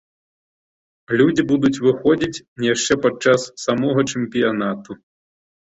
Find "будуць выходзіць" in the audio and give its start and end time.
1.51-2.43